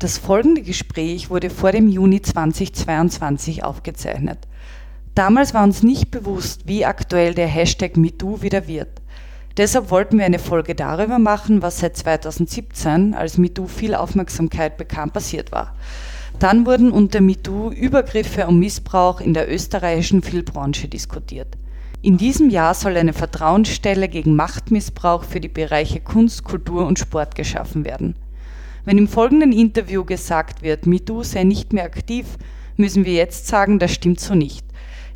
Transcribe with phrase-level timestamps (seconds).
[0.00, 4.38] Das folgende Gespräch wurde vor dem Juni 2022 aufgezeichnet.
[5.14, 8.88] Damals war uns nicht bewusst, wie aktuell der Hashtag MeToo wieder wird.
[9.58, 15.10] Deshalb wollten wir eine Folge darüber machen, was seit 2017, als MeToo viel Aufmerksamkeit bekam,
[15.10, 15.74] passiert war.
[16.38, 21.58] Dann wurden unter MeToo Übergriffe und Missbrauch in der österreichischen Filmbranche diskutiert.
[22.00, 27.34] In diesem Jahr soll eine Vertrauensstelle gegen Machtmissbrauch für die Bereiche Kunst, Kultur und Sport
[27.34, 28.14] geschaffen werden.
[28.90, 32.26] Wenn im folgenden Interview gesagt wird, MeToo sei nicht mehr aktiv,
[32.76, 34.66] müssen wir jetzt sagen, das stimmt so nicht.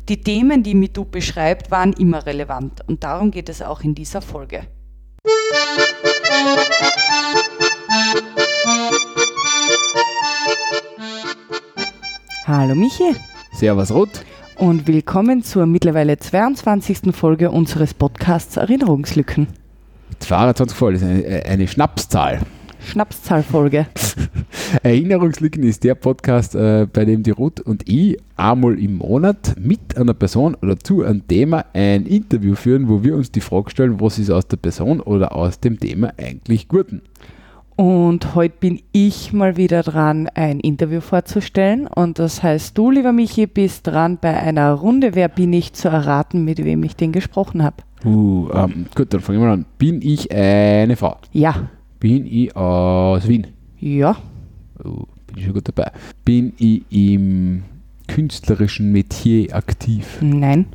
[0.07, 4.21] Die Themen, die MeToo beschreibt, waren immer relevant und darum geht es auch in dieser
[4.21, 4.61] Folge.
[12.47, 13.13] Hallo Michi.
[13.51, 14.23] Servus Ruth.
[14.55, 17.13] Und willkommen zur mittlerweile 22.
[17.13, 19.47] Folge unseres Podcasts Erinnerungslücken.
[20.19, 22.39] 22 Folge ist eine, eine Schnapszahl.
[22.85, 23.87] Schnapszahlfolge.
[24.83, 29.97] Erinnerungslücken ist der Podcast, äh, bei dem die Ruth und ich einmal im Monat mit
[29.97, 33.99] einer Person oder zu einem Thema ein Interview führen, wo wir uns die Frage stellen,
[33.99, 37.01] was ist aus der Person oder aus dem Thema eigentlich Guten.
[37.75, 41.87] Und heute bin ich mal wieder dran, ein Interview vorzustellen.
[41.87, 45.89] Und das heißt, du, lieber Michi, bist dran bei einer Runde Wer bin ich zu
[45.89, 47.77] erraten, mit wem ich den gesprochen habe.
[48.05, 49.65] Uh, ähm, gut, dann fangen wir an.
[49.77, 51.17] Bin ich eine Frau?
[51.33, 51.69] Ja.
[52.05, 53.47] Bin ich aus Wien?
[53.79, 54.15] Ja.
[54.77, 55.91] Uh, bin ich schon gut dabei.
[56.23, 57.63] Bin ich im
[58.07, 60.19] künstlerischen Metier aktiv?
[60.21, 60.67] Nein.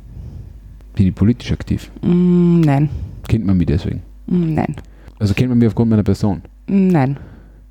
[0.93, 1.89] Bin ich politisch aktiv?
[2.01, 2.89] Mm, nein.
[3.29, 4.01] Kennt man mich deswegen?
[4.27, 4.75] Mm, nein.
[5.19, 6.41] Also kennt man mich aufgrund meiner Person?
[6.67, 7.15] Nein.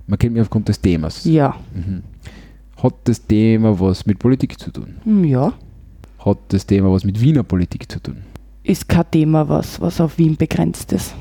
[0.06, 1.26] Man kennt mich aufgrund des Themas.
[1.26, 1.54] Ja.
[1.74, 2.00] Mhm.
[2.82, 4.94] Hat das Thema was mit Politik zu tun?
[5.04, 5.52] Mm, Ja.
[6.24, 8.22] Hat das Thema was mit Wiener Politik zu tun?
[8.62, 11.14] Ist kein Thema, was, was auf Wien begrenzt ist.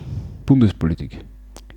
[0.46, 1.18] Bundespolitik?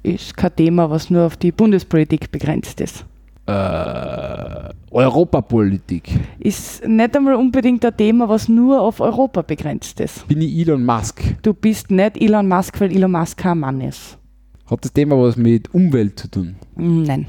[0.03, 3.05] Ist kein Thema, was nur auf die Bundespolitik begrenzt ist.
[3.47, 6.11] Äh, Europapolitik?
[6.39, 10.27] Ist nicht einmal unbedingt ein Thema, was nur auf Europa begrenzt ist.
[10.29, 11.23] Bin ich Elon Musk?
[11.43, 14.19] Du bist nicht Elon Musk, weil Elon Musk kein Mann ist.
[14.67, 16.57] Hat das Thema was mit Umwelt zu tun?
[16.77, 17.27] Mm, Nein.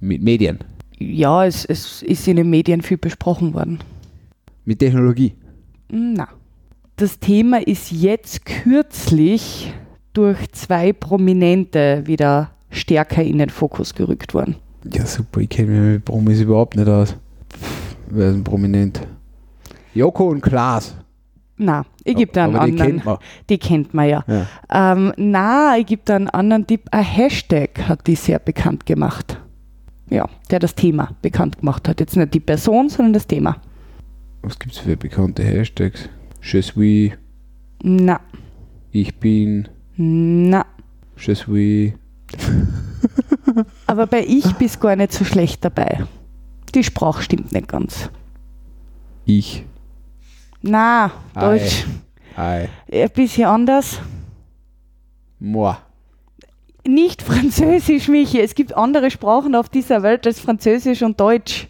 [0.00, 0.58] Mit Medien?
[0.98, 3.78] Ja, es, es ist in den Medien viel besprochen worden.
[4.64, 5.34] Mit Technologie?
[5.90, 6.28] Na.
[6.96, 9.72] Das Thema ist jetzt kürzlich
[10.12, 14.56] durch zwei Prominente wieder stärker in den Fokus gerückt worden.
[14.92, 17.16] Ja, super, ich kenne mich mit Promis überhaupt nicht aus.
[18.08, 19.00] Wer ist ein Prominent?
[19.94, 20.96] Joko und Klaas.
[21.56, 22.90] Na, ich gebe da einen Aber die anderen.
[22.92, 23.18] kennt man.
[23.48, 24.24] Die kennt man ja.
[24.26, 24.92] Ja.
[24.92, 26.82] Ähm, na, ich gebe da einen anderen Tipp.
[26.90, 29.38] Ein Hashtag hat die sehr bekannt gemacht.
[30.10, 32.00] Ja, der das Thema bekannt gemacht hat.
[32.00, 33.58] Jetzt nicht die Person, sondern das Thema.
[34.42, 36.08] Was gibt es für bekannte Hashtags?
[36.42, 37.12] Je suis,
[37.82, 38.20] Na,
[38.90, 39.68] ich bin,
[40.02, 40.66] na.
[41.16, 41.92] je suis.
[43.86, 46.04] Aber bei ich bist gar nicht so schlecht dabei.
[46.74, 48.10] Die Sprache stimmt nicht ganz.
[49.24, 49.64] Ich.
[50.62, 51.10] Na.
[51.34, 51.84] Deutsch.
[52.36, 52.68] Ei.
[52.90, 54.00] Ein bisschen anders.
[55.38, 55.74] Moi.
[56.86, 58.40] Nicht Französisch, Michi.
[58.40, 61.68] Es gibt andere Sprachen auf dieser Welt als Französisch und Deutsch.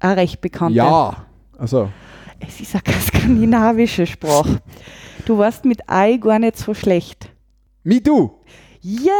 [0.00, 0.78] Auch recht bekannte.
[0.78, 1.26] Ja.
[1.58, 1.90] Also,
[2.40, 4.60] Es ist eine skandinavische Sprache.
[5.26, 7.29] Du warst mit Ei gar nicht so schlecht.
[7.82, 8.30] Me Too.
[8.82, 9.10] Yay!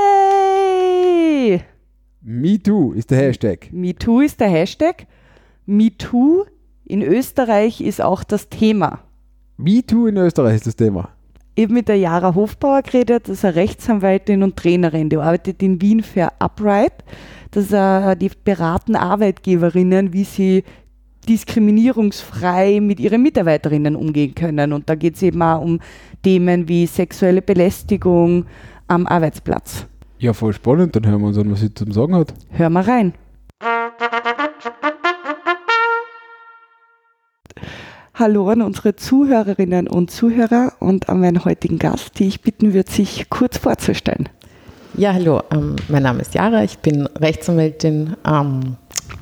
[2.20, 3.72] Me Too ist der Hashtag.
[3.72, 5.06] MeToo ist der Hashtag.
[5.64, 6.44] MeToo
[6.84, 8.98] in Österreich ist auch das Thema.
[9.56, 11.08] Me Too in Österreich ist das Thema.
[11.54, 15.62] Ich habe mit der Jara Hofbauer geredet, das ist eine Rechtsanwältin und Trainerin, die arbeitet
[15.62, 16.92] in Wien für Upright.
[17.52, 20.64] Das ist, äh, die beraten Arbeitgeberinnen, wie sie
[21.30, 24.72] diskriminierungsfrei mit ihren Mitarbeiterinnen umgehen können.
[24.72, 25.78] Und da geht es eben auch um
[26.22, 28.46] Themen wie sexuelle Belästigung
[28.88, 29.86] am Arbeitsplatz.
[30.18, 30.96] Ja, voll spannend.
[30.96, 32.34] Dann hören wir uns an, was sie zum Sagen hat.
[32.50, 33.14] Hör mal rein.
[38.14, 42.90] Hallo an unsere Zuhörerinnen und Zuhörer und an meinen heutigen Gast, die ich bitten würde,
[42.90, 44.28] sich kurz vorzustellen.
[44.94, 48.76] Ja, hallo, ähm, mein Name ist Jara, ich bin Rechtsanwältin ähm,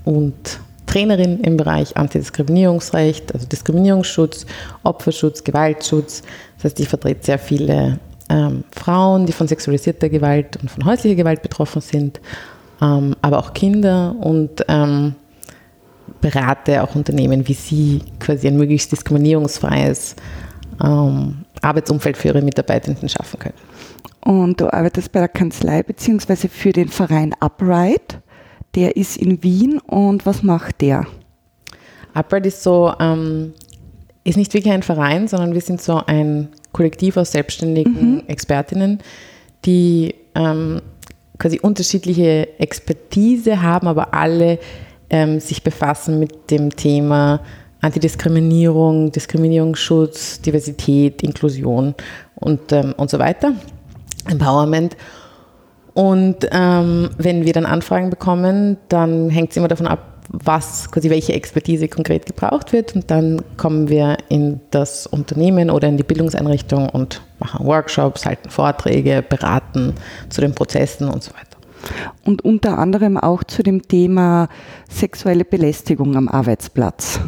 [0.04, 4.46] und Trainerin im Bereich Antidiskriminierungsrecht, also Diskriminierungsschutz,
[4.82, 6.22] Opferschutz, Gewaltschutz.
[6.56, 11.14] Das heißt, ich vertrete sehr viele ähm, Frauen, die von sexualisierter Gewalt und von häuslicher
[11.14, 12.20] Gewalt betroffen sind,
[12.80, 15.14] ähm, aber auch Kinder und ähm,
[16.20, 20.16] berate auch Unternehmen wie Sie, quasi ein möglichst diskriminierungsfreies
[20.82, 23.54] ähm, Arbeitsumfeld für ihre Mitarbeitenden schaffen können.
[24.20, 28.18] Und du arbeitest bei der Kanzlei beziehungsweise für den Verein Upright.
[28.78, 31.04] Der ist in Wien und was macht der?
[32.14, 33.52] Upright ist so, ähm,
[34.22, 39.00] ist nicht wirklich ein Verein, sondern wir sind so ein Kollektiv aus selbstständigen Expertinnen,
[39.64, 40.80] die ähm,
[41.40, 44.60] quasi unterschiedliche Expertise haben, aber alle
[45.10, 47.40] ähm, sich befassen mit dem Thema
[47.80, 51.96] Antidiskriminierung, Diskriminierungsschutz, Diversität, Inklusion
[52.36, 53.54] und, ähm, und so weiter,
[54.30, 54.96] Empowerment.
[55.98, 61.10] Und ähm, wenn wir dann Anfragen bekommen, dann hängt es immer davon ab, was, quasi
[61.10, 62.94] welche Expertise konkret gebraucht wird.
[62.94, 68.48] Und dann kommen wir in das Unternehmen oder in die Bildungseinrichtung und machen Workshops, halten
[68.48, 69.94] Vorträge, beraten
[70.28, 71.58] zu den Prozessen und so weiter.
[72.24, 74.48] Und unter anderem auch zu dem Thema
[74.88, 77.18] sexuelle Belästigung am Arbeitsplatz.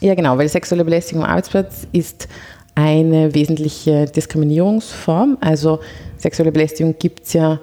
[0.00, 2.26] Ja, genau, weil sexuelle Belästigung am Arbeitsplatz ist
[2.74, 5.38] eine wesentliche Diskriminierungsform.
[5.40, 5.78] Also
[6.18, 7.60] sexuelle Belästigung gibt es ja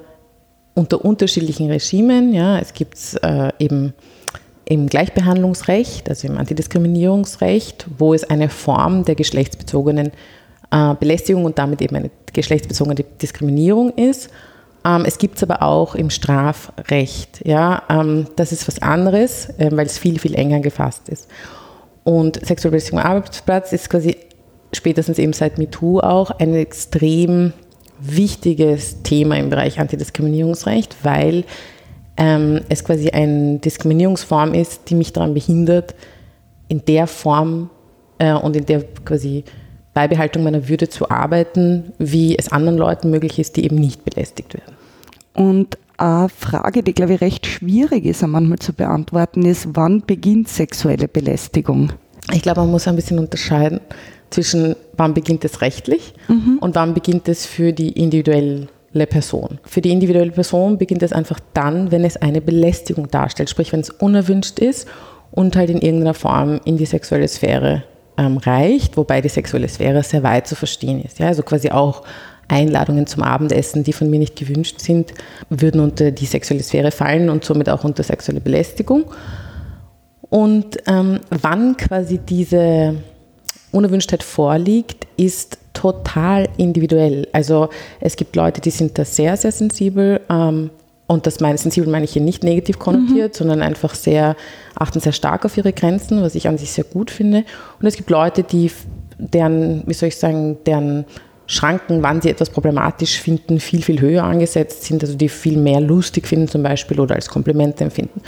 [0.74, 2.34] unter unterschiedlichen Regimen.
[2.34, 2.60] Ja.
[2.60, 3.94] Es gibt äh, eben
[4.66, 10.12] im Gleichbehandlungsrecht, also im Antidiskriminierungsrecht, wo es eine Form der geschlechtsbezogenen
[10.72, 14.30] äh, Belästigung und damit eben eine geschlechtsbezogene Diskriminierung ist.
[14.86, 17.46] Ähm, es gibt es aber auch im Strafrecht.
[17.46, 17.84] Ja?
[17.90, 21.28] Ähm, das ist was anderes, äh, weil es viel, viel enger gefasst ist.
[22.04, 24.18] Und sexuelle Belästigung am Arbeitsplatz ist quasi
[24.74, 27.54] spätestens eben seit MeToo auch ein extrem
[28.04, 31.44] wichtiges Thema im Bereich Antidiskriminierungsrecht, weil
[32.18, 35.96] ähm, es quasi eine Diskriminierungsform ist, die mich daran behindert,
[36.68, 37.70] in der Form
[38.20, 39.44] äh, und in der quasi
[39.94, 44.54] Beibehaltung meiner Würde zu arbeiten, wie es anderen Leuten möglich ist, die eben nicht belästigt
[44.54, 44.76] werden.
[45.34, 50.50] Und eine Frage, die, glaube ich, recht schwierig ist, manchmal zu beantworten, ist, wann beginnt
[50.50, 51.94] sexuelle Belästigung?
[52.32, 53.80] Ich glaube, man muss ein bisschen unterscheiden
[54.34, 56.58] zwischen, wann beginnt es rechtlich mhm.
[56.60, 58.68] und wann beginnt es für die individuelle
[59.10, 59.60] Person.
[59.64, 63.80] Für die individuelle Person beginnt es einfach dann, wenn es eine Belästigung darstellt, sprich, wenn
[63.80, 64.88] es unerwünscht ist
[65.32, 67.84] und halt in irgendeiner Form in die sexuelle Sphäre
[68.18, 71.20] ähm, reicht, wobei die sexuelle Sphäre sehr weit zu verstehen ist.
[71.20, 71.28] Ja?
[71.28, 72.04] Also quasi auch
[72.48, 75.14] Einladungen zum Abendessen, die von mir nicht gewünscht sind,
[75.50, 79.06] würden unter die sexuelle Sphäre fallen und somit auch unter sexuelle Belästigung.
[80.30, 82.96] Und ähm, wann quasi diese
[83.74, 87.28] Unerwünschtheit vorliegt, ist total individuell.
[87.34, 90.22] Also es gibt Leute, die sind da sehr, sehr sensibel.
[90.30, 90.70] Ähm,
[91.08, 93.38] und das meine sensibel meine ich hier nicht negativ konnotiert, mhm.
[93.38, 94.36] sondern einfach sehr,
[94.76, 97.44] achten sehr stark auf ihre Grenzen, was ich an sich sehr gut finde.
[97.80, 98.72] Und es gibt Leute, die
[99.18, 101.06] deren, wie soll ich sagen, deren
[101.46, 105.82] Schranken, wann sie etwas problematisch finden, viel, viel höher angesetzt sind, also die viel mehr
[105.82, 108.22] lustig finden zum Beispiel oder als Komplimente empfinden.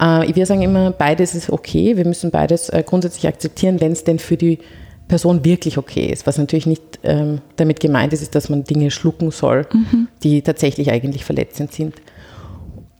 [0.00, 4.04] Äh, wir sagen immer, beides ist okay, wir müssen beides äh, grundsätzlich akzeptieren, wenn es
[4.04, 4.58] denn für die
[5.08, 6.26] Person wirklich okay ist.
[6.26, 10.08] Was natürlich nicht ähm, damit gemeint ist, ist, dass man Dinge schlucken soll, mhm.
[10.22, 11.94] die tatsächlich eigentlich verletzend sind.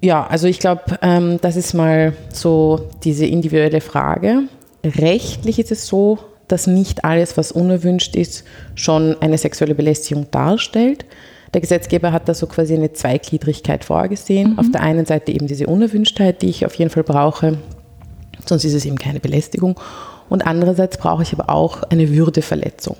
[0.02, 4.44] Ja, also ich glaube, ähm, das ist mal so diese individuelle Frage.
[4.84, 6.18] Rechtlich ist es so,
[6.48, 8.44] dass nicht alles, was unerwünscht ist,
[8.74, 11.04] schon eine sexuelle Belästigung darstellt.
[11.52, 14.52] Der Gesetzgeber hat da so quasi eine Zweigliedrigkeit vorgesehen.
[14.52, 14.58] Mhm.
[14.58, 17.58] Auf der einen Seite eben diese Unerwünschtheit, die ich auf jeden Fall brauche,
[18.46, 19.78] sonst ist es eben keine Belästigung.
[20.28, 22.96] Und andererseits brauche ich aber auch eine Würdeverletzung.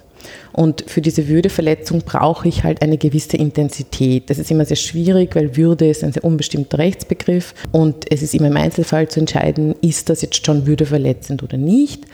[0.52, 4.28] Und für diese Würdeverletzung brauche ich halt eine gewisse Intensität.
[4.28, 8.34] Das ist immer sehr schwierig, weil Würde ist ein sehr unbestimmter Rechtsbegriff und es ist
[8.34, 12.04] immer im Einzelfall zu entscheiden, ist das jetzt schon würdeverletzend oder nicht.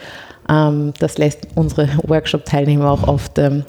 [0.49, 3.63] Ähm, das lässt unsere Workshop-Teilnehmer auch oft ähm,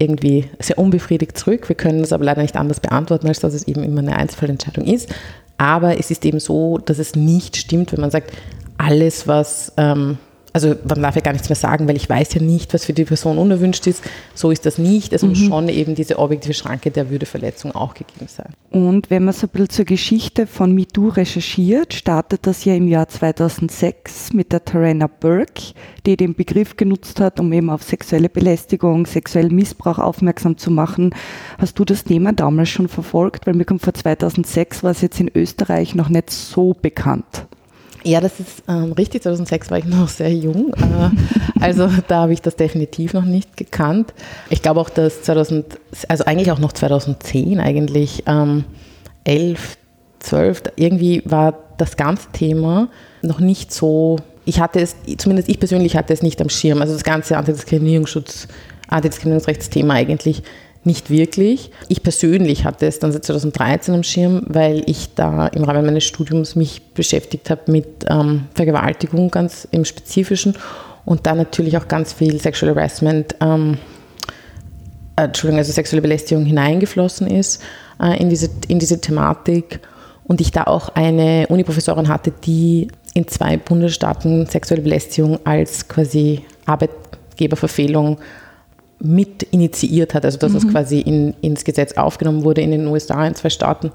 [0.00, 1.68] irgendwie sehr unbefriedigt zurück.
[1.68, 4.86] Wir können das aber leider nicht anders beantworten, als dass es eben immer eine Einzelfallentscheidung
[4.86, 5.14] ist.
[5.58, 8.32] Aber es ist eben so, dass es nicht stimmt, wenn man sagt,
[8.78, 10.16] alles, was ähm,
[10.52, 12.92] also man darf ja gar nichts mehr sagen, weil ich weiß ja nicht, was für
[12.92, 14.02] die Person unerwünscht ist.
[14.34, 15.12] So ist das nicht.
[15.12, 15.30] Es mhm.
[15.30, 18.52] muss schon eben diese objektive Schranke der Würdeverletzung auch gegeben sein.
[18.70, 22.88] Und wenn man so ein bisschen zur Geschichte von MeToo recherchiert, startet das ja im
[22.88, 25.74] Jahr 2006 mit der Tarana Burke,
[26.06, 31.14] die den Begriff genutzt hat, um eben auf sexuelle Belästigung, sexuellen Missbrauch aufmerksam zu machen.
[31.58, 33.46] Hast du das Thema damals schon verfolgt?
[33.46, 37.46] Weil mir kommt vor 2006 war es jetzt in Österreich noch nicht so bekannt.
[38.02, 39.22] Ja, das ist ähm, richtig.
[39.22, 40.72] 2006 war ich noch sehr jung.
[40.74, 41.10] Äh,
[41.60, 44.14] also da habe ich das definitiv noch nicht gekannt.
[44.48, 45.78] Ich glaube auch, dass 2000,
[46.08, 48.64] also eigentlich auch noch 2010 eigentlich, ähm,
[49.24, 49.76] 11,
[50.20, 52.88] 12, irgendwie war das ganze Thema
[53.22, 56.80] noch nicht so, ich hatte es, zumindest ich persönlich hatte es nicht am Schirm.
[56.80, 58.48] Also das ganze Antidiskriminierungsschutz,
[58.88, 60.42] Antidiskriminierungsrechtsthema eigentlich
[60.84, 61.70] nicht wirklich.
[61.88, 66.04] Ich persönlich hatte es dann seit 2013 am Schirm, weil ich da im Rahmen meines
[66.04, 70.54] Studiums mich beschäftigt habe mit ähm, Vergewaltigung ganz im Spezifischen
[71.04, 73.76] und da natürlich auch ganz viel Sexual Harassment, ähm,
[75.16, 77.62] äh, Entschuldigung, also sexuelle Belästigung hineingeflossen ist
[78.02, 79.80] äh, in, diese, in diese Thematik
[80.24, 86.44] und ich da auch eine Uniprofessorin hatte, die in zwei Bundesstaaten sexuelle Belästigung als quasi
[86.64, 88.18] Arbeitgeberverfehlung
[89.00, 90.58] mit initiiert hat, also dass mhm.
[90.58, 93.90] es quasi in, ins Gesetz aufgenommen wurde in den USA in zwei Staaten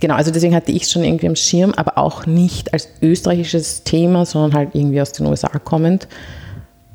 [0.00, 3.84] genau, also deswegen hatte ich es schon irgendwie am Schirm, aber auch nicht als österreichisches
[3.84, 6.08] Thema, sondern halt irgendwie aus den USA kommend.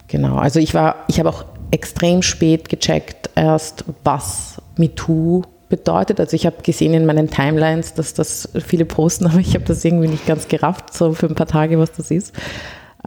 [0.07, 6.19] Genau, also ich war, ich habe auch extrem spät gecheckt erst, was MeToo bedeutet.
[6.19, 9.83] Also ich habe gesehen in meinen Timelines, dass das viele posten, aber ich habe das
[9.85, 12.33] irgendwie nicht ganz gerafft, so für ein paar Tage, was das ist.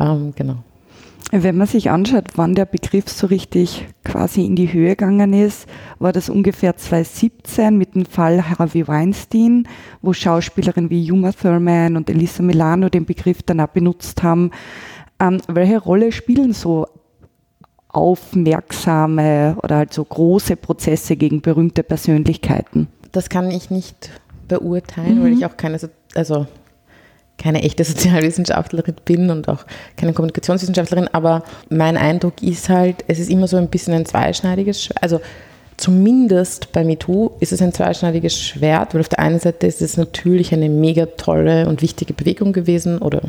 [0.01, 0.57] Ähm, genau.
[1.37, 5.67] Wenn man sich anschaut, wann der Begriff so richtig quasi in die Höhe gegangen ist,
[5.99, 9.67] war das ungefähr 2017 mit dem Fall Harvey Weinstein,
[10.01, 14.53] wo Schauspielerinnen wie Uma Thurman und Elisa Milano den Begriff dann auch benutzt haben.
[15.19, 16.87] Ähm, welche Rolle spielen so
[17.89, 22.87] aufmerksame oder halt so große Prozesse gegen berühmte Persönlichkeiten?
[23.11, 24.09] Das kann ich nicht
[24.47, 25.25] beurteilen, mhm.
[25.25, 25.81] weil ich auch keine,
[26.15, 26.47] also
[27.39, 29.65] keine echte Sozialwissenschaftlerin bin und auch
[29.97, 34.83] keine Kommunikationswissenschaftlerin, aber mein Eindruck ist halt, es ist immer so ein bisschen ein zweischneidiges
[34.83, 35.03] Schwert.
[35.03, 35.21] Also
[35.77, 39.97] zumindest bei MeToo ist es ein zweischneidiges Schwert, weil auf der einen Seite ist es
[39.97, 43.23] natürlich eine mega tolle und wichtige Bewegung gewesen oder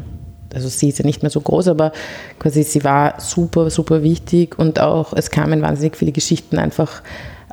[0.54, 1.92] also sie ist ja nicht mehr so groß, aber
[2.40, 7.02] quasi sie war super, super wichtig und auch es kamen wahnsinnig viele Geschichten einfach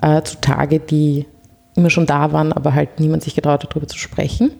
[0.00, 1.26] äh, zutage, die
[1.74, 4.52] immer schon da waren, aber halt niemand sich getraut hat, darüber zu sprechen.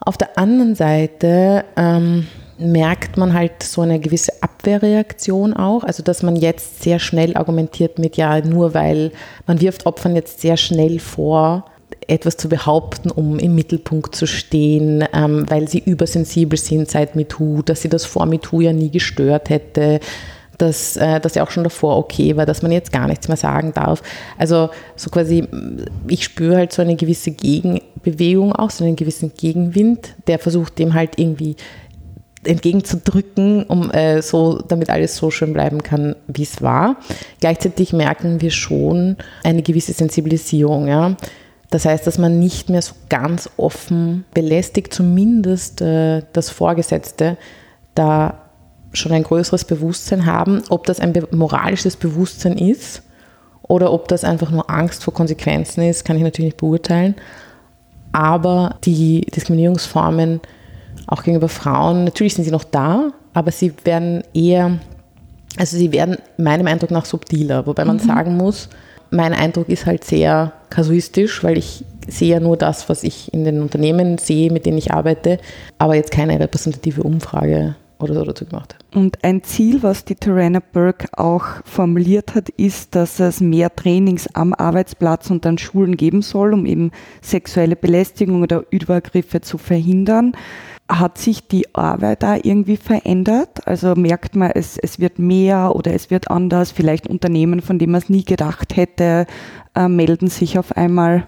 [0.00, 2.26] Auf der anderen Seite ähm,
[2.58, 7.98] merkt man halt so eine gewisse Abwehrreaktion auch, also dass man jetzt sehr schnell argumentiert
[7.98, 9.12] mit, ja, nur weil
[9.46, 11.64] man wirft Opfern jetzt sehr schnell vor,
[12.06, 17.62] etwas zu behaupten, um im Mittelpunkt zu stehen, ähm, weil sie übersensibel sind seit MeToo,
[17.62, 20.00] dass sie das vor MeToo ja nie gestört hätte,
[20.60, 23.36] dass äh, das ja auch schon davor okay war, dass man jetzt gar nichts mehr
[23.36, 24.02] sagen darf.
[24.38, 25.46] Also so quasi,
[26.08, 30.94] ich spüre halt so eine gewisse Gegenbewegung auch, so einen gewissen Gegenwind, der versucht dem
[30.94, 31.56] halt irgendwie
[32.44, 36.96] entgegenzudrücken, um äh, so, damit alles so schön bleiben kann, wie es war.
[37.40, 41.16] Gleichzeitig merken wir schon eine gewisse Sensibilisierung, ja.
[41.68, 47.36] Das heißt, dass man nicht mehr so ganz offen belästigt, zumindest äh, das Vorgesetzte,
[47.94, 48.49] da
[48.92, 50.62] schon ein größeres Bewusstsein haben.
[50.68, 53.02] Ob das ein moralisches Bewusstsein ist
[53.62, 57.14] oder ob das einfach nur Angst vor Konsequenzen ist, kann ich natürlich nicht beurteilen.
[58.12, 60.40] Aber die Diskriminierungsformen
[61.06, 64.78] auch gegenüber Frauen, natürlich sind sie noch da, aber sie werden eher,
[65.56, 68.00] also sie werden meinem Eindruck nach subtiler, wobei man mhm.
[68.00, 68.68] sagen muss,
[69.10, 73.44] mein Eindruck ist halt sehr kasuistisch, weil ich sehe ja nur das, was ich in
[73.44, 75.38] den Unternehmen sehe, mit denen ich arbeite,
[75.78, 80.60] aber jetzt keine repräsentative Umfrage oder so dazu gemacht Und ein Ziel, was die Tarana
[80.60, 86.22] Burke auch formuliert hat, ist, dass es mehr Trainings am Arbeitsplatz und an Schulen geben
[86.22, 86.90] soll, um eben
[87.20, 90.32] sexuelle Belästigung oder Übergriffe zu verhindern.
[90.88, 93.66] Hat sich die Arbeit da irgendwie verändert?
[93.66, 96.72] Also merkt man, es, es wird mehr oder es wird anders?
[96.72, 99.26] Vielleicht Unternehmen, von denen man es nie gedacht hätte,
[99.76, 101.26] äh, melden sich auf einmal?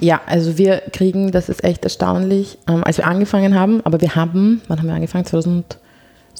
[0.00, 4.16] Ja, also wir kriegen, das ist echt erstaunlich, ähm, als wir angefangen haben, aber wir
[4.16, 5.26] haben, wann haben wir angefangen?
[5.26, 5.78] 2000,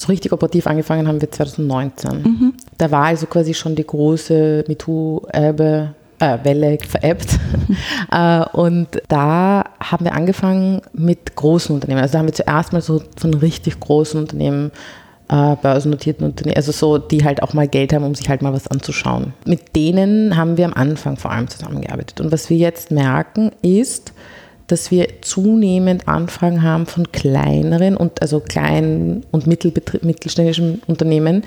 [0.01, 2.23] so richtig operativ angefangen haben wir 2019.
[2.23, 2.55] Mhm.
[2.79, 7.39] Da war also quasi schon die große MeToo-Erbe äh, Welle veräppt.
[8.13, 12.01] äh, und da haben wir angefangen mit großen Unternehmen.
[12.01, 14.71] Also da haben wir zuerst mal so von richtig großen Unternehmen
[15.29, 18.53] äh, börsennotierten Unternehmen, also so, die halt auch mal Geld haben, um sich halt mal
[18.53, 19.33] was anzuschauen.
[19.45, 22.21] Mit denen haben wir am Anfang vor allem zusammengearbeitet.
[22.21, 24.13] Und was wir jetzt merken, ist,
[24.71, 31.43] dass wir zunehmend Anfragen haben von kleineren und also kleinen und mittelständischen Unternehmen,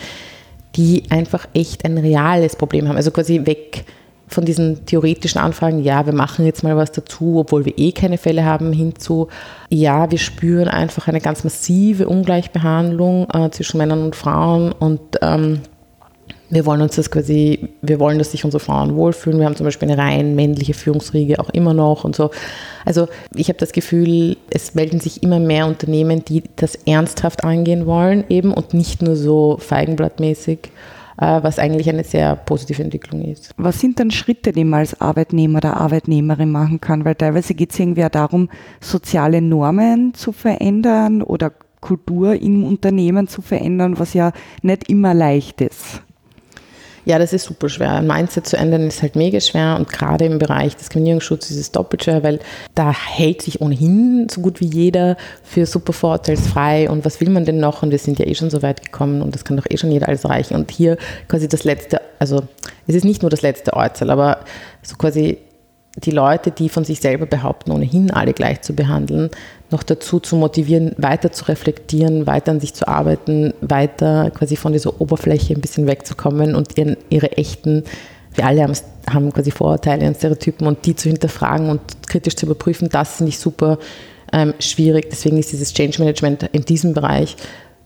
[0.76, 2.98] die einfach echt ein reales Problem haben.
[2.98, 3.86] Also quasi weg
[4.28, 8.18] von diesen theoretischen Anfragen, ja, wir machen jetzt mal was dazu, obwohl wir eh keine
[8.18, 9.28] Fälle haben, hinzu,
[9.70, 15.62] ja, wir spüren einfach eine ganz massive Ungleichbehandlung äh, zwischen Männern und Frauen und ähm,
[16.54, 19.40] wir wollen uns das quasi, wir wollen, dass sich unsere Frauen wohlfühlen.
[19.40, 22.32] Wir haben zum Beispiel eine rein männliche Führungsriege auch immer noch und so.
[22.86, 27.86] Also ich habe das Gefühl, es melden sich immer mehr Unternehmen, die das ernsthaft angehen
[27.86, 30.72] wollen eben und nicht nur so feigenblattmäßig.
[31.18, 33.54] Äh, was eigentlich eine sehr positive Entwicklung ist.
[33.58, 37.06] Was sind dann Schritte, die man als Arbeitnehmer oder Arbeitnehmerin machen kann?
[37.06, 38.50] Weil teilweise geht es irgendwie auch darum,
[38.82, 44.32] soziale Normen zu verändern oder Kultur im Unternehmen zu verändern, was ja
[44.64, 46.02] nicht immer leicht ist.
[47.06, 47.92] Ja, das ist super schwer.
[47.92, 51.72] Ein Mindset zu ändern ist halt mega schwer und gerade im Bereich Diskriminierungsschutz ist es
[51.72, 52.40] doppelt schwer, weil
[52.76, 56.90] da hält sich ohnehin so gut wie jeder für super vorurteilsfrei.
[56.90, 57.84] Und was will man denn noch?
[57.84, 59.92] Und wir sind ja eh schon so weit gekommen und das kann doch eh schon
[59.92, 60.56] jeder alles erreichen.
[60.56, 62.44] Und hier quasi das letzte, also
[62.88, 64.40] es ist nicht nur das letzte Ortsteil, aber
[64.82, 65.40] so quasi
[65.98, 69.30] die Leute, die von sich selber behaupten, ohnehin alle gleich zu behandeln,
[69.74, 74.72] noch dazu zu motivieren, weiter zu reflektieren, weiter an sich zu arbeiten, weiter quasi von
[74.72, 77.84] dieser Oberfläche ein bisschen wegzukommen und ihren, ihre echten
[78.36, 78.74] wir alle haben,
[79.10, 83.30] haben quasi Vorurteile und Stereotypen und die zu hinterfragen und kritisch zu überprüfen, das finde
[83.30, 83.78] ich super
[84.32, 85.10] ähm, schwierig.
[85.10, 87.36] Deswegen ist dieses Change Management in diesem Bereich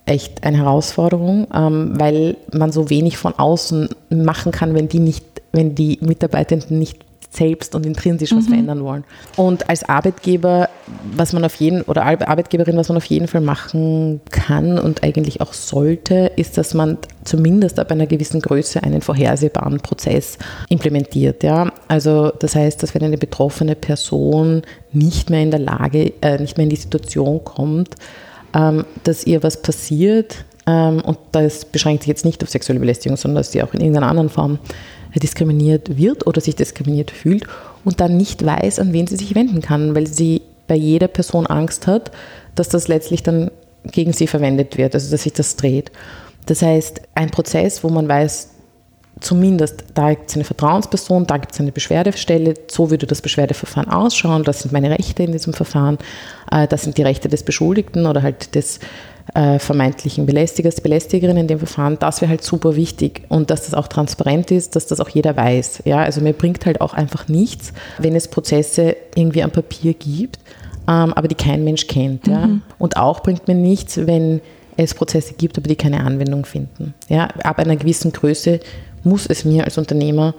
[0.06, 5.26] echt eine Herausforderung, ähm, weil man so wenig von außen machen kann, wenn die nicht,
[5.52, 8.50] wenn die Mitarbeitenden nicht selbst und intrinsisch was mhm.
[8.50, 9.04] verändern wollen.
[9.36, 10.70] Und als Arbeitgeber,
[11.16, 15.42] was man auf jeden oder Arbeitgeberin, was man auf jeden Fall machen kann und eigentlich
[15.42, 20.38] auch sollte, ist, dass man zumindest ab einer gewissen Größe einen vorhersehbaren Prozess
[20.70, 21.44] implementiert.
[21.44, 21.72] Ja?
[21.88, 24.62] Also das heißt, dass wenn eine betroffene Person
[24.94, 27.96] nicht mehr in der Lage, äh, nicht mehr in die Situation kommt,
[28.54, 33.18] ähm, dass ihr was passiert, ähm, und das beschränkt sich jetzt nicht auf sexuelle Belästigung,
[33.18, 34.60] sondern dass sie auch in irgendeiner anderen Form
[35.16, 37.46] diskriminiert wird oder sich diskriminiert fühlt
[37.86, 41.48] und dann nicht weiß, an wen sie sich wenden kann, weil sie bei jeder Person
[41.48, 42.12] Angst hat,
[42.56, 43.52] dass das letztlich dann
[43.84, 45.92] gegen sie verwendet wird, also dass sich das dreht.
[46.46, 48.50] Das heißt, ein Prozess, wo man weiß,
[49.20, 53.90] zumindest da gibt es eine Vertrauensperson, da gibt es eine Beschwerdestelle, so würde das Beschwerdeverfahren
[53.90, 55.98] ausschauen, das sind meine Rechte in diesem Verfahren,
[56.52, 58.80] äh, das sind die Rechte des Beschuldigten oder halt des
[59.34, 63.74] äh, vermeintlichen Belästigers, Belästigerin in dem Verfahren, das wäre halt super wichtig und dass das
[63.74, 65.84] auch transparent ist, dass das auch jeder weiß.
[65.86, 70.40] Ja, also mir bringt halt auch einfach nichts, wenn es Prozesse irgendwie am Papier gibt,
[70.88, 72.28] ähm, aber die kein Mensch kennt.
[72.28, 72.34] Mhm.
[72.34, 72.50] Ja?
[72.80, 74.42] Und auch bringt mir nichts, wenn
[74.78, 76.94] es Prozesse gibt, aber die keine Anwendung finden.
[77.10, 78.60] Ja, ab einer gewissen Größe
[79.04, 80.36] muss es mir als Unternehmer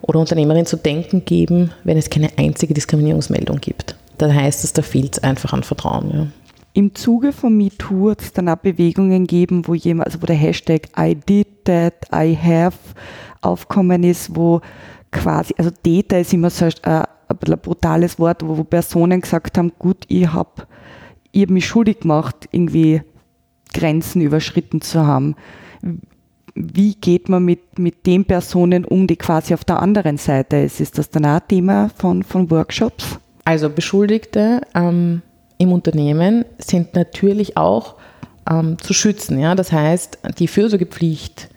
[0.00, 3.96] oder Unternehmerin zu denken geben, wenn es keine einzige Diskriminierungsmeldung gibt.
[4.16, 6.10] Dann heißt es, da fehlt es einfach an Vertrauen.
[6.12, 6.26] Ja.
[6.74, 10.36] Im Zuge von MeToo hat es dann auch Bewegungen gegeben, wo jemand, also wo der
[10.36, 12.76] Hashtag I did that, I have
[13.40, 14.60] aufkommen ist, wo
[15.10, 19.58] quasi, also Täter ist immer so ein, äh, ein brutales Wort, wo, wo Personen gesagt
[19.58, 20.66] haben, gut, ich habe
[21.32, 23.02] ich hab mich schuldig gemacht, irgendwie
[23.72, 25.36] Grenzen überschritten zu haben.
[26.54, 30.80] Wie geht man mit, mit den Personen um, die quasi auf der anderen Seite ist?
[30.80, 33.18] Ist das dann auch Thema von, von Workshops?
[33.44, 35.22] Also Beschuldigte ähm,
[35.58, 37.96] im Unternehmen sind natürlich auch
[38.50, 39.38] ähm, zu schützen.
[39.38, 39.54] Ja?
[39.54, 41.48] Das heißt, die Fürsorgepflicht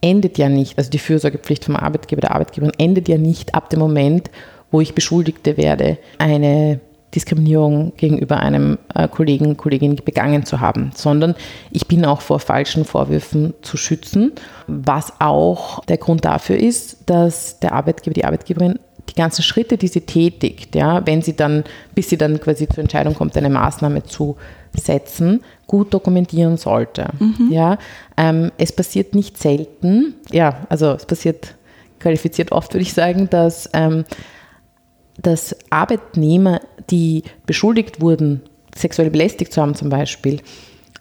[0.00, 3.80] endet ja nicht, also die Fürsorgepflicht vom Arbeitgeber, der Arbeitgeberin endet ja nicht ab dem
[3.80, 4.30] Moment,
[4.70, 6.80] wo ich Beschuldigte werde, eine
[7.14, 11.34] Diskriminierung gegenüber einem äh, Kollegen, Kollegin begangen zu haben, sondern
[11.70, 14.32] ich bin auch vor falschen Vorwürfen zu schützen,
[14.66, 19.88] was auch der Grund dafür ist, dass der Arbeitgeber, die Arbeitgeberin die ganzen Schritte, die
[19.88, 24.04] sie tätigt, ja, wenn sie dann, bis sie dann quasi zur Entscheidung kommt, eine Maßnahme
[24.04, 24.36] zu
[24.76, 27.06] setzen, gut dokumentieren sollte.
[27.18, 27.48] Mhm.
[27.50, 27.78] Ja,
[28.16, 31.54] ähm, es passiert nicht selten, ja, also es passiert
[32.00, 34.04] qualifiziert oft, würde ich sagen, dass, ähm,
[35.20, 38.42] dass Arbeitnehmer, die beschuldigt wurden,
[38.74, 40.40] sexuell belästigt zu haben zum Beispiel,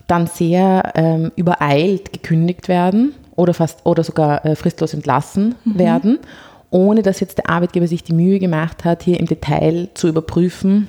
[0.08, 5.80] dann sehr ähm, übereilt gekündigt werden oder fast oder sogar äh, fristlos entlassen mhm.
[5.80, 6.20] werden
[6.70, 10.88] ohne dass jetzt der Arbeitgeber sich die Mühe gemacht hat, hier im Detail zu überprüfen,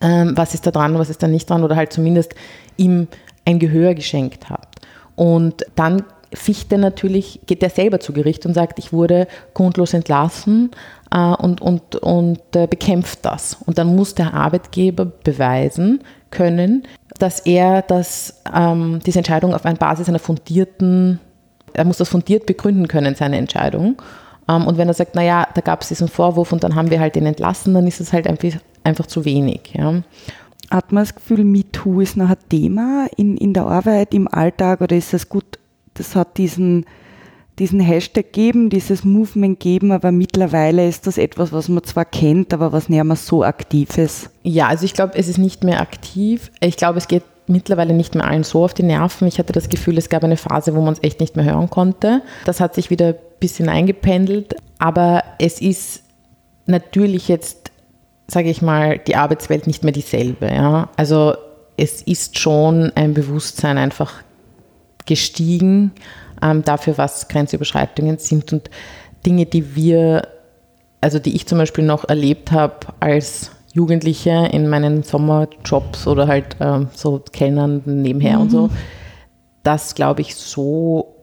[0.00, 2.34] ähm, was ist da dran, was ist da nicht dran oder halt zumindest
[2.76, 3.08] ihm
[3.44, 4.68] ein Gehör geschenkt hat.
[5.16, 10.70] Und dann Fichte natürlich, geht er selber zu Gericht und sagt, ich wurde grundlos entlassen
[11.10, 13.56] äh, und, und, und äh, bekämpft das.
[13.66, 16.84] Und dann muss der Arbeitgeber beweisen können,
[17.18, 21.18] dass er das, ähm, diese Entscheidung auf einer Basis einer fundierten,
[21.72, 24.00] er muss das fundiert begründen können, seine Entscheidung.
[24.50, 27.00] Ähm, und wenn er sagt, naja, da gab es diesen Vorwurf und dann haben wir
[27.00, 29.72] halt den entlassen, dann ist es halt einfach, einfach zu wenig.
[29.74, 30.02] Ja.
[30.70, 34.80] Hat man das Gefühl, MeToo ist noch ein Thema in, in der Arbeit, im Alltag
[34.80, 35.58] oder ist das gut,
[35.94, 36.86] das hat diesen,
[37.58, 42.54] diesen Hashtag gegeben, dieses Movement geben, aber mittlerweile ist das etwas, was man zwar kennt,
[42.54, 44.30] aber was nicht mehr so aktiv ist.
[44.42, 46.50] Ja, also ich glaube, es ist nicht mehr aktiv.
[46.60, 49.28] Ich glaube, es geht mittlerweile nicht mehr allen so auf die Nerven.
[49.28, 51.68] Ich hatte das Gefühl, es gab eine Phase, wo man es echt nicht mehr hören
[51.68, 52.22] konnte.
[52.44, 54.54] Das hat sich wieder bisschen eingependelt.
[54.78, 56.02] Aber es ist
[56.66, 57.72] natürlich jetzt,
[58.28, 60.46] sage ich mal, die Arbeitswelt nicht mehr dieselbe.
[60.46, 60.90] Ja?
[60.96, 61.34] Also
[61.76, 64.22] es ist schon ein Bewusstsein einfach
[65.06, 65.92] gestiegen
[66.42, 68.70] ähm, dafür, was Grenzüberschreitungen sind und
[69.26, 70.28] Dinge, die wir,
[71.00, 76.56] also die ich zum Beispiel noch erlebt habe als Jugendliche in meinen Sommerjobs oder halt
[76.60, 78.42] ähm, so Kellnern nebenher mhm.
[78.42, 78.66] und so.
[78.66, 78.70] Mhm.
[79.62, 81.14] Das glaube ich so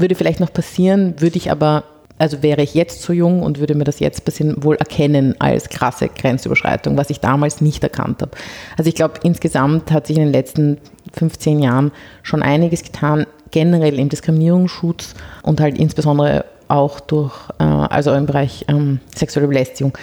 [0.00, 1.84] würde vielleicht noch passieren, würde ich aber,
[2.18, 5.68] also wäre ich jetzt so jung und würde mir das jetzt passieren, wohl erkennen als
[5.68, 8.32] krasse Grenzüberschreitung, was ich damals nicht erkannt habe.
[8.76, 10.78] Also ich glaube, insgesamt hat sich in den letzten
[11.14, 18.12] 15 Jahren schon einiges getan, generell im Diskriminierungsschutz und halt insbesondere auch durch, äh, also
[18.12, 19.96] im Bereich ähm, sexuelle Belästigung.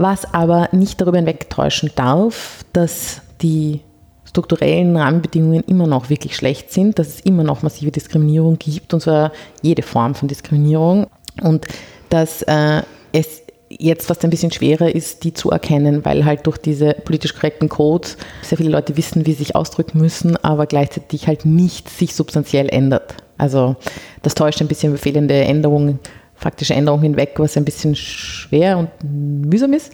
[0.00, 3.80] Was aber nicht darüber hinwegtäuschen darf, dass die
[4.24, 9.00] strukturellen Rahmenbedingungen immer noch wirklich schlecht sind, dass es immer noch massive Diskriminierung gibt, und
[9.00, 11.08] zwar jede Form von Diskriminierung.
[11.42, 11.66] Und
[12.10, 16.58] dass äh, es jetzt fast ein bisschen schwerer ist, die zu erkennen, weil halt durch
[16.58, 21.26] diese politisch korrekten Codes sehr viele Leute wissen, wie sie sich ausdrücken müssen, aber gleichzeitig
[21.26, 23.16] halt nicht sich substanziell ändert.
[23.36, 23.74] Also
[24.22, 25.98] das täuscht ein bisschen fehlende Änderungen,
[26.38, 29.92] faktische Änderungen hinweg, was ein bisschen schwer und mühsam ist.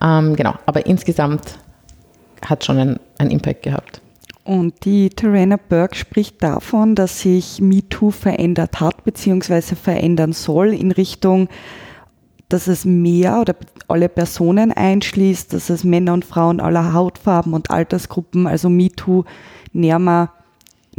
[0.00, 1.58] Ähm, genau, aber insgesamt
[2.44, 4.00] hat schon einen, einen Impact gehabt.
[4.44, 9.74] Und die Terena Burke spricht davon, dass sich MeToo verändert hat bzw.
[9.74, 11.48] verändern soll in Richtung
[12.50, 13.54] dass es mehr oder
[13.88, 19.24] alle Personen einschließt, dass es Männer und Frauen aller Hautfarben und Altersgruppen, also MeToo,
[19.72, 20.30] näher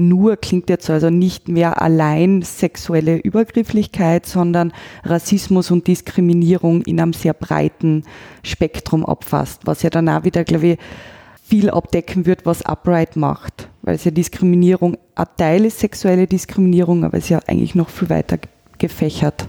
[0.08, 7.14] nur klingt jetzt also nicht mehr allein sexuelle Übergrifflichkeit, sondern Rassismus und Diskriminierung in einem
[7.14, 8.04] sehr breiten
[8.44, 10.78] Spektrum abfasst, was ja dann auch wieder, glaube ich,
[11.44, 17.04] viel abdecken wird, was Upright macht, weil es ja Diskriminierung ein Teil ist, sexuelle Diskriminierung,
[17.04, 18.38] aber es ist ja eigentlich noch viel weiter
[18.78, 19.48] gefächert.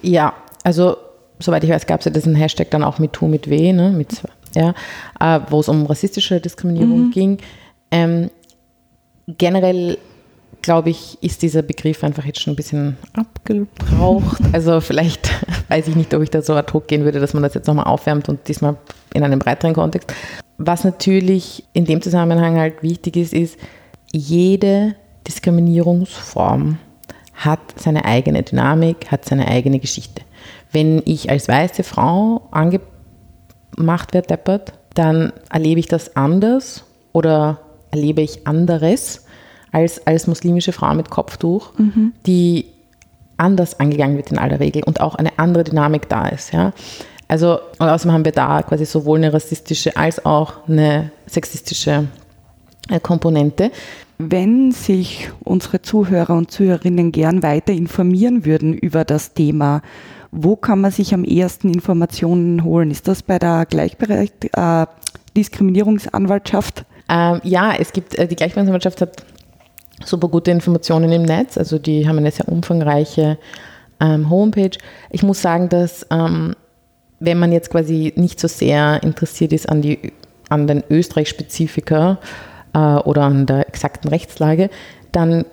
[0.00, 0.96] Ja, also
[1.40, 3.90] soweit ich weiß, gab es ja diesen Hashtag dann auch mit Tu mit W, ne,
[3.90, 4.22] mit,
[4.54, 4.74] ja,
[5.20, 7.10] äh, wo es um rassistische Diskriminierung mhm.
[7.10, 7.38] ging.
[7.90, 8.30] Ähm,
[9.26, 9.98] generell
[10.64, 14.40] glaube ich, ist dieser Begriff einfach jetzt schon ein bisschen abgebraucht.
[14.52, 15.30] Also vielleicht
[15.68, 17.66] weiß ich nicht, ob ich da so ad hoc gehen würde, dass man das jetzt
[17.66, 18.76] nochmal aufwärmt und diesmal
[19.12, 20.12] in einem breiteren Kontext.
[20.56, 23.58] Was natürlich in dem Zusammenhang halt wichtig ist, ist,
[24.10, 24.94] jede
[25.26, 26.78] Diskriminierungsform
[27.34, 30.22] hat seine eigene Dynamik, hat seine eigene Geschichte.
[30.72, 37.60] Wenn ich als weiße Frau angemacht werde, deppert, dann erlebe ich das anders oder
[37.94, 39.24] erlebe ich anderes
[39.70, 42.12] als als muslimische Frau mit Kopftuch, mhm.
[42.26, 42.66] die
[43.36, 46.52] anders angegangen wird in aller Regel und auch eine andere Dynamik da ist.
[46.52, 46.72] Ja?
[47.28, 52.08] Also und außerdem haben wir da quasi sowohl eine rassistische als auch eine sexistische
[52.90, 53.70] äh, Komponente.
[54.18, 59.82] Wenn sich unsere Zuhörer und Zuhörerinnen gern weiter informieren würden über das Thema,
[60.30, 62.90] wo kann man sich am ehesten Informationen holen?
[62.90, 64.86] Ist das bei der Gleichberechtigung, äh,
[65.36, 66.84] Diskriminierungsanwaltschaft?
[67.08, 69.24] Ähm, ja, es gibt, äh, die Gleichberechtigungsanwaltschaft hat
[70.04, 71.58] super gute Informationen im Netz.
[71.58, 73.38] Also die haben eine sehr umfangreiche
[74.00, 74.76] ähm, Homepage.
[75.10, 76.54] Ich muss sagen, dass ähm,
[77.20, 80.12] wenn man jetzt quasi nicht so sehr interessiert ist an, die,
[80.48, 82.18] an den Österreich-Spezifika
[82.74, 84.70] äh, oder an der exakten Rechtslage,
[85.12, 85.44] dann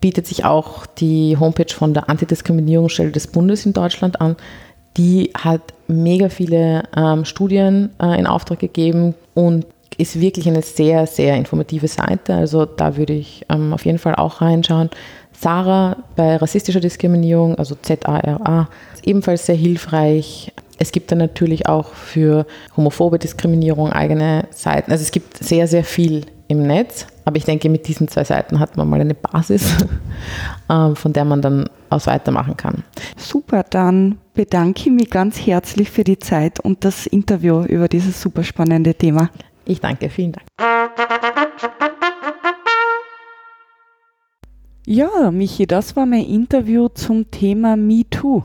[0.00, 4.36] bietet sich auch die Homepage von der Antidiskriminierungsstelle des Bundes in Deutschland an.
[4.96, 9.66] Die hat mega viele ähm, Studien äh, in Auftrag gegeben und
[9.98, 12.34] ist wirklich eine sehr, sehr informative Seite.
[12.34, 14.90] Also da würde ich ähm, auf jeden Fall auch reinschauen.
[15.32, 20.52] Sarah bei rassistischer Diskriminierung, also Z-A-R-A, ist ebenfalls sehr hilfreich.
[20.78, 24.90] Es gibt dann natürlich auch für homophobe Diskriminierung eigene Seiten.
[24.90, 27.06] Also es gibt sehr, sehr viel im Netz.
[27.24, 29.74] Aber ich denke, mit diesen zwei Seiten hat man mal eine Basis,
[30.70, 32.84] ähm, von der man dann aus weitermachen kann.
[33.16, 38.20] Super, dann bedanke ich mich ganz herzlich für die Zeit und das Interview über dieses
[38.20, 39.30] super spannende Thema.
[39.66, 40.46] Ich danke, vielen Dank.
[44.86, 48.44] Ja, Michi, das war mein Interview zum Thema MeToo.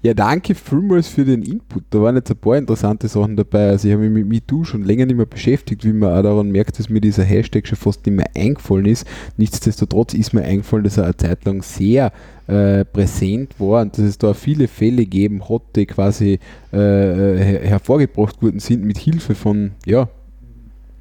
[0.00, 1.82] Ja, danke vielmals für den Input.
[1.90, 3.70] Da waren jetzt ein paar interessante Sachen dabei.
[3.70, 6.50] Also ich habe mich mit MeToo schon länger nicht mehr beschäftigt, wie man auch daran
[6.50, 9.06] merkt, dass mir dieser Hashtag schon fast nicht mehr eingefallen ist.
[9.36, 12.12] Nichtsdestotrotz ist mir eingefallen, dass er eine Zeit lang sehr
[12.46, 16.38] äh, präsent war und dass es da viele Fälle gegeben hat, die quasi
[16.72, 20.08] äh, äh hervorgebracht worden sind mit Hilfe von ja,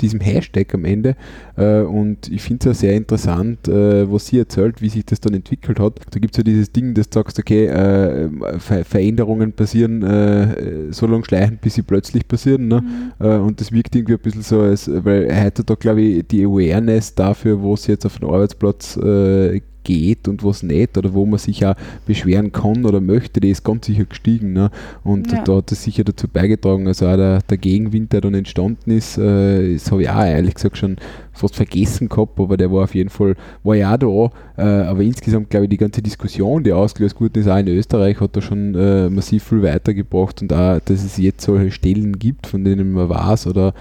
[0.02, 1.16] diesem Hashtag am Ende.
[1.56, 5.20] Äh, und ich finde es ja sehr interessant, äh, was sie erzählt, wie sich das
[5.20, 6.00] dann entwickelt hat.
[6.12, 8.30] Da gibt es ja dieses Ding, dass du sagst, okay, äh,
[8.60, 12.68] Ver Veränderungen passieren äh, so lange schleichend, bis sie plötzlich passieren.
[12.68, 12.82] Ne?
[12.82, 13.26] Mhm.
[13.26, 16.46] Äh, und das wirkt irgendwie ein bisschen so, als, weil heute da glaube ich die
[16.46, 21.40] Awareness dafür, was jetzt auf dem Arbeitsplatz äh, geht und was nicht oder wo man
[21.40, 24.54] sich auch beschweren kann oder möchte, die ist ganz sicher gestiegen.
[24.54, 24.70] Ne?
[25.04, 25.44] Und ja.
[25.44, 29.18] da hat es sicher dazu beigetragen, also auch der, der Gegenwind, der dann entstanden ist,
[29.18, 30.98] äh, das habe ich auch ehrlich gesagt schon
[31.32, 35.02] fast vergessen gehabt, aber der war auf jeden Fall, war ja auch da, äh, aber
[35.02, 38.42] insgesamt glaube ich, die ganze Diskussion, die ausgelöst wurde, ist auch in Österreich, hat da
[38.42, 42.92] schon äh, massiv viel weitergebracht und auch, dass es jetzt solche Stellen gibt, von denen
[42.92, 43.74] man weiß oder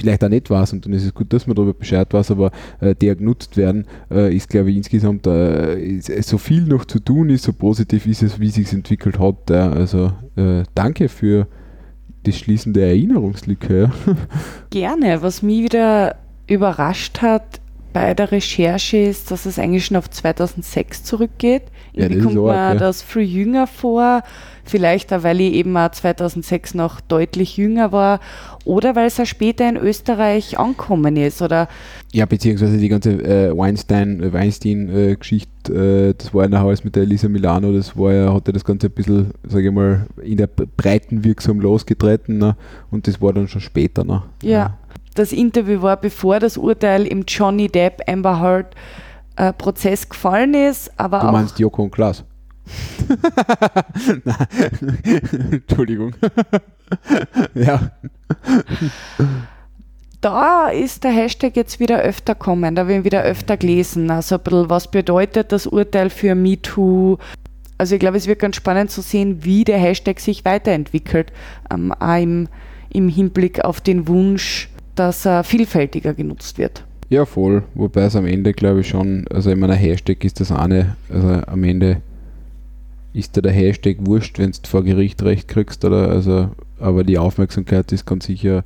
[0.00, 2.50] vielleicht auch nicht weiß und dann ist es gut, dass man darüber Bescheid weiß, aber
[2.80, 6.98] äh, der genutzt werden, äh, ist glaube ich insgesamt äh, ist, so viel noch zu
[6.98, 9.50] tun ist, so positiv ist es, wie es sich entwickelt hat.
[9.50, 11.46] also äh, danke für
[12.24, 13.90] das Schließen der Erinnerungslücke.
[14.70, 15.22] Gerne.
[15.22, 17.60] Was mich wieder überrascht hat
[17.92, 21.62] bei der Recherche ist, dass es eigentlich schon auf 2006 zurückgeht.
[21.92, 22.74] Ja, Irgendwie ist kommt mir ja.
[22.74, 24.22] das früh jünger vor.
[24.70, 28.20] Vielleicht auch, weil ich eben auch 2006 noch deutlich jünger war.
[28.64, 31.42] Oder weil es auch später in Österreich angekommen ist.
[31.42, 31.68] Oder
[32.12, 36.94] Ja, beziehungsweise die ganze äh, Weinstein, äh, Weinstein-Geschichte, äh, das war ja nachher alles mit
[36.94, 40.06] der Elisa Milano, das war ja, hat ja das Ganze ein bisschen, sage ich mal,
[40.22, 42.56] in der Breiten wirksam losgetreten ne?
[42.90, 44.04] und das war dann schon später.
[44.04, 44.22] Ne?
[44.42, 44.78] Ja,
[45.14, 48.74] das Interview war bevor das Urteil im Johnny Depp Amber Heard
[49.36, 52.24] äh, Prozess gefallen ist, aber Du auch meinst Joko und Klaas?
[55.50, 56.14] Entschuldigung.
[57.54, 57.92] ja.
[60.20, 64.10] da ist der Hashtag jetzt wieder öfter kommen, da werden wieder öfter gelesen.
[64.10, 67.18] Also ein bisschen, was bedeutet das Urteil für MeToo?
[67.78, 71.32] Also ich glaube, es wird ganz spannend zu sehen, wie der Hashtag sich weiterentwickelt,
[71.72, 72.48] ähm, auch im,
[72.90, 76.84] im Hinblick auf den Wunsch, dass er vielfältiger genutzt wird.
[77.08, 77.62] Ja, voll.
[77.74, 80.96] Wobei es am Ende, glaube ich, schon, also ich meine, ein Hashtag ist das eine,
[81.08, 82.02] also am Ende
[83.12, 86.08] ist dir der Hashtag wurscht, wenn du vor Gericht recht kriegst, oder?
[86.08, 88.64] Also, aber die Aufmerksamkeit ist ganz sicher,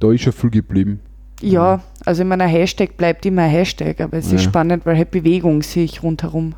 [0.00, 1.00] da ist schon viel geblieben.
[1.40, 4.38] Ja, also ich meine, ein Hashtag bleibt immer ein Hashtag, aber es ist Ja.
[4.50, 6.54] spannend, weil halt Bewegung sich rundherum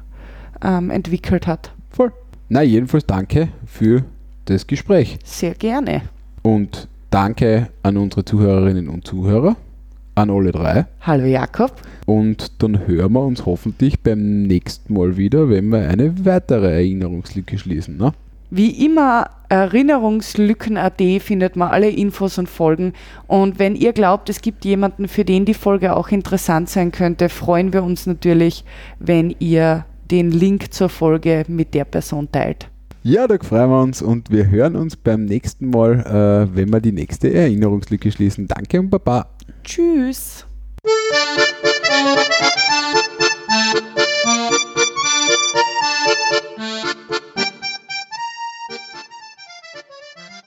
[0.62, 1.72] ähm, entwickelt hat.
[1.90, 2.12] Voll.
[2.49, 4.05] Na, jedenfalls danke für
[4.44, 5.18] das Gespräch.
[5.25, 6.03] Sehr gerne.
[6.42, 9.57] Und danke an unsere Zuhörerinnen und Zuhörer,
[10.17, 10.87] an alle drei.
[11.03, 11.73] Hallo Jakob.
[12.07, 17.59] Und dann hören wir uns hoffentlich beim nächsten Mal wieder, wenn wir eine weitere Erinnerungslücke
[17.59, 17.97] schließen.
[17.97, 18.13] Ne?
[18.51, 22.95] Wie immer, Erinnerungslücken.at findet man alle Infos und Folgen.
[23.27, 27.29] Und wenn ihr glaubt, es gibt jemanden, für den die Folge auch interessant sein könnte,
[27.29, 28.65] freuen wir uns natürlich,
[28.99, 32.69] wenn ihr den Link zur Folge mit der Person teilt.
[33.03, 36.81] Ja, da freuen wir uns und wir hören uns beim nächsten Mal, äh, wenn wir
[36.81, 38.49] die nächste Erinnerungslücke schließen.
[38.49, 39.27] Danke und Baba.
[39.67, 40.47] Tschüss.